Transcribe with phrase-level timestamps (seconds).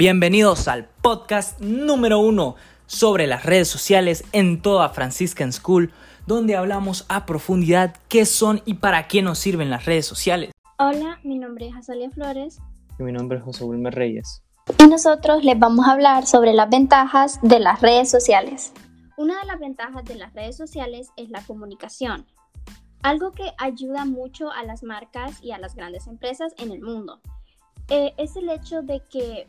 [0.00, 2.54] Bienvenidos al podcast número uno
[2.86, 5.92] sobre las redes sociales en toda Franciscan School,
[6.26, 10.52] donde hablamos a profundidad qué son y para qué nos sirven las redes sociales.
[10.78, 12.60] Hola, mi nombre es Azalia Flores.
[12.98, 14.42] Y mi nombre es José Wilmer Reyes.
[14.78, 18.72] Y nosotros les vamos a hablar sobre las ventajas de las redes sociales.
[19.18, 22.24] Una de las ventajas de las redes sociales es la comunicación,
[23.02, 27.20] algo que ayuda mucho a las marcas y a las grandes empresas en el mundo.
[27.90, 29.46] Eh, es el hecho de que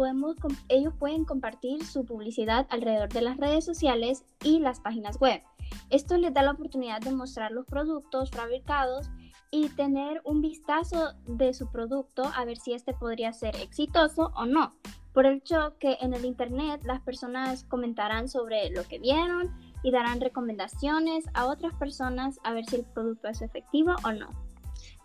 [0.00, 0.34] podemos,
[0.70, 5.42] ellos pueden compartir su publicidad alrededor de las redes sociales y las páginas web.
[5.90, 9.10] Esto les da la oportunidad de mostrar los productos fabricados
[9.50, 14.46] y tener un vistazo de su producto a ver si este podría ser exitoso o
[14.46, 14.72] no.
[15.12, 19.90] Por el hecho que en el Internet las personas comentarán sobre lo que vieron y
[19.90, 24.30] darán recomendaciones a otras personas a ver si el producto es efectivo o no.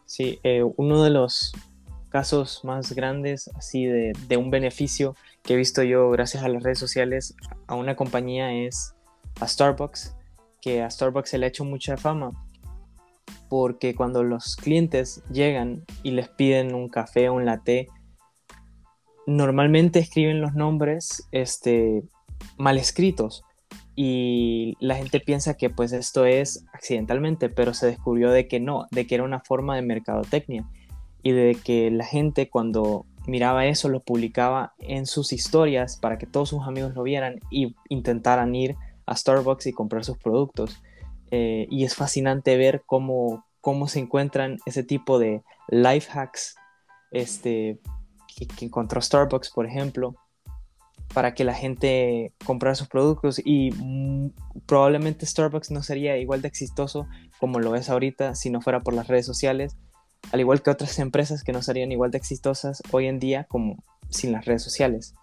[0.06, 1.52] Sí, eh, uno de los
[2.16, 6.64] casos más grandes así de, de, un beneficio que he visto yo gracias a las
[6.64, 7.36] redes sociales
[7.68, 8.96] a una compañía es
[9.42, 10.16] a Starbucks,
[10.62, 12.32] que a Starbucks se le ha hecho mucha fama
[13.50, 17.90] porque cuando los clientes llegan y les piden un café o un latte,
[19.28, 22.02] normalmente escriben los nombres este,
[22.58, 23.44] mal escritos.
[23.94, 28.88] Y la gente piensa que pues esto es accidentalmente, pero se descubrió de que no,
[28.92, 30.66] de que era una forma de mercadotecnia
[31.26, 36.28] y de que la gente cuando miraba eso lo publicaba en sus historias para que
[36.28, 38.76] todos sus amigos lo vieran y intentaran ir
[39.08, 40.84] a Starbucks y comprar sus productos.
[41.32, 46.58] Eh, y es fascinante ver cómo, cómo se encuentran ese tipo de life hacks
[47.10, 47.80] este,
[48.38, 50.14] que, que encontró Starbucks, por ejemplo,
[51.12, 54.30] para que la gente comprara sus productos y mm,
[54.68, 57.08] probablemente Starbucks no sería igual de exitoso
[57.40, 59.76] como lo es ahorita si no fuera por las redes sociales,
[60.32, 63.78] al igual que otras empresas que no serían igual de exitosas hoy en día como
[64.10, 65.16] sin las redes sociales.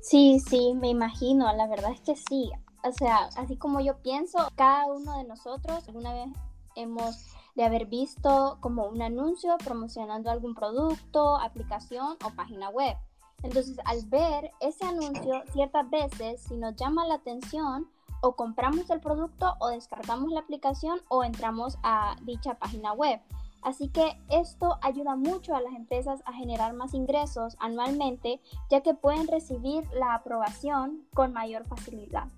[0.00, 2.50] Sí, sí, me imagino, la verdad es que sí.
[2.84, 6.28] O sea, así como yo pienso, cada uno de nosotros alguna vez
[6.76, 7.26] hemos
[7.56, 12.96] de haber visto como un anuncio promocionando algún producto, aplicación o página web.
[13.42, 17.88] Entonces, al ver ese anuncio, ciertas veces, si nos llama la atención,
[18.20, 23.20] o compramos el producto o descargamos la aplicación o entramos a dicha página web.
[23.62, 28.40] Así que esto ayuda mucho a las empresas a generar más ingresos anualmente,
[28.70, 32.28] ya que pueden recibir la aprobación con mayor facilidad.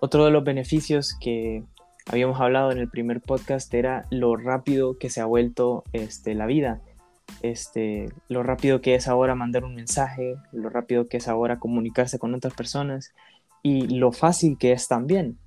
[0.00, 1.64] Otro de los beneficios que
[2.10, 6.46] habíamos hablado en el primer podcast era lo rápido que se ha vuelto este, la
[6.46, 6.82] vida
[7.42, 12.18] este, lo rápido que es ahora mandar un mensaje, lo rápido que es ahora comunicarse
[12.18, 13.12] con otras personas
[13.62, 15.38] y lo fácil que es también.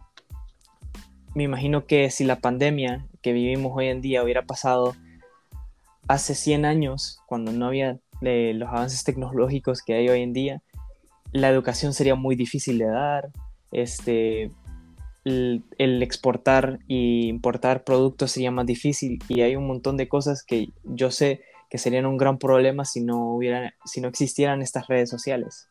[1.38, 4.96] Me imagino que si la pandemia que vivimos hoy en día hubiera pasado
[6.08, 10.64] hace 100 años, cuando no había eh, los avances tecnológicos que hay hoy en día,
[11.34, 13.30] la educación sería muy difícil de dar,
[13.72, 14.50] este,
[15.26, 20.42] el, el exportar e importar productos sería más difícil y hay un montón de cosas
[20.42, 24.88] que yo sé que serían un gran problema si no, hubiera, si no existieran estas
[24.88, 25.68] redes sociales.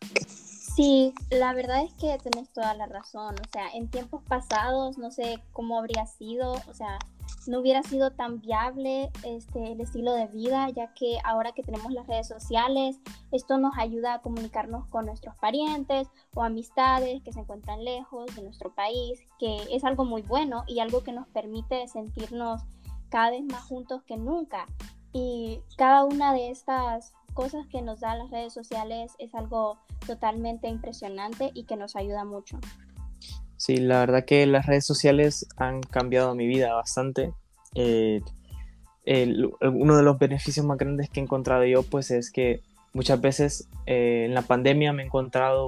[0.77, 3.35] Sí, la verdad es que tenés toda la razón.
[3.35, 6.99] O sea, en tiempos pasados no sé cómo habría sido, o sea,
[7.47, 11.93] no hubiera sido tan viable este, el estilo de vida, ya que ahora que tenemos
[11.93, 12.99] las redes sociales,
[13.33, 18.43] esto nos ayuda a comunicarnos con nuestros parientes o amistades que se encuentran lejos de
[18.43, 22.61] nuestro país, que es algo muy bueno y algo que nos permite sentirnos
[23.09, 24.67] cada vez más juntos que nunca.
[25.15, 30.69] Y cada una de estas cosas que nos dan las redes sociales es algo totalmente
[30.69, 32.59] impresionante y que nos ayuda mucho.
[33.59, 37.33] Sí, la verdad que las redes sociales han cambiado mi vida bastante.
[37.75, 38.23] Eh,
[39.61, 42.63] uno de los beneficios más grandes que he encontrado yo pues es que
[42.95, 45.67] muchas veces eh, en la pandemia me he encontrado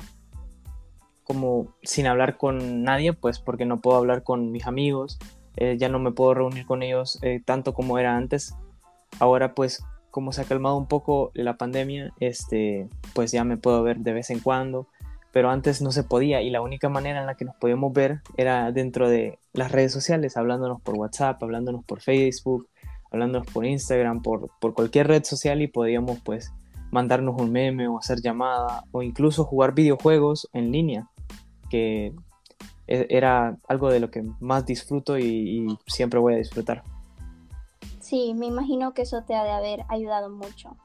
[1.22, 5.18] como sin hablar con nadie pues porque no puedo hablar con mis amigos,
[5.56, 8.54] eh, ya no me puedo reunir con ellos tanto como era antes
[9.18, 9.82] Ahora pues
[10.18, 14.12] como se ha calmado un poco la pandemia, este, pues ya me puedo ver de
[14.12, 14.88] vez en cuando,
[15.30, 18.20] pero antes no se podía y la única manera en la que nos podíamos ver
[18.36, 22.66] era dentro de las redes sociales, hablándonos por WhatsApp, hablándonos por Facebook,
[23.12, 26.52] hablándonos por Instagram, por, por cualquier red social y podíamos pues
[26.90, 31.08] mandarnos un meme o hacer llamada o incluso jugar videojuegos en línea,
[31.70, 32.12] que
[32.88, 36.82] e, era algo de lo que más disfruto y siempre voy a disfrutar.
[38.08, 40.78] Sí, me imagino que eso te ha de haber ayudado mucho.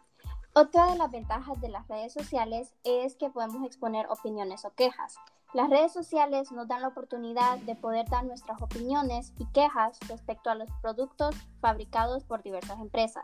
[0.53, 5.15] Otra de las ventajas de las redes sociales es que podemos exponer opiniones o quejas.
[5.53, 10.49] Las redes sociales nos dan la oportunidad de poder dar nuestras opiniones y quejas respecto
[10.49, 13.23] a los productos fabricados por diversas empresas.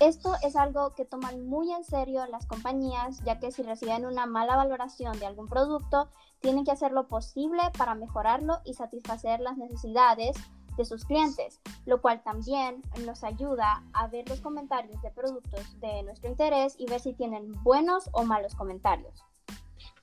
[0.00, 4.26] Esto es algo que toman muy en serio las compañías, ya que si reciben una
[4.26, 6.08] mala valoración de algún producto,
[6.40, 10.36] tienen que hacer lo posible para mejorarlo y satisfacer las necesidades
[10.76, 16.02] de sus clientes, lo cual también nos ayuda a ver los comentarios de productos de
[16.02, 19.22] nuestro interés y ver si tienen buenos o malos comentarios.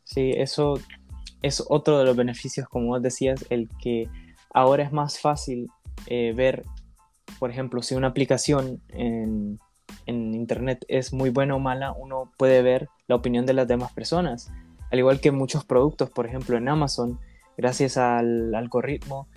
[0.03, 0.75] Sí, eso
[1.41, 4.09] es otro de los beneficios, como vos decías, el que
[4.53, 5.69] ahora es más fácil
[6.07, 6.63] eh, ver,
[7.39, 9.59] por ejemplo, si una aplicación en,
[10.05, 13.93] en Internet es muy buena o mala, uno puede ver la opinión de las demás
[13.93, 14.51] personas.
[14.91, 17.19] Al igual que muchos productos, por ejemplo, en Amazon,
[17.57, 19.27] gracias al algoritmo,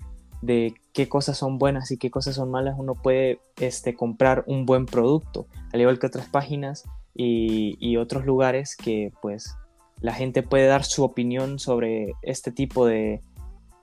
[0.43, 4.65] de qué cosas son buenas y qué cosas son malas, uno puede este, comprar un
[4.65, 6.83] buen producto, al igual que otras páginas
[7.15, 9.55] y, otros lugares que pues
[10.01, 13.21] la gente puede dar su opinión sobre este tipo de,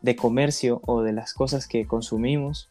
[0.02, 2.70] de comercio o de las cosas que consumimos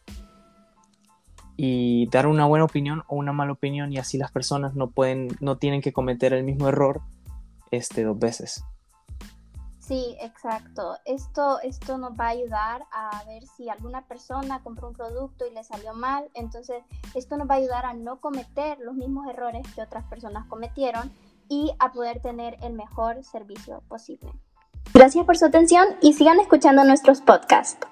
[1.57, 5.29] y dar una buena opinión o una mala opinión y así las personas no pueden
[5.39, 7.01] no tienen que cometer el mismo error
[7.71, 8.63] este dos veces.
[9.89, 10.97] Sí, exacto.
[11.03, 15.51] Esto, esto nos va a ayudar a ver si alguna persona compró un producto y
[15.51, 16.29] le salió mal.
[16.35, 16.83] Entonces,
[17.15, 21.11] esto nos va a ayudar a no cometer los mismos errores que otras personas cometieron
[21.47, 24.31] y a poder tener el mejor servicio posible.
[24.93, 27.87] Gracias por su atención y sigan escuchando nuestros podcasts.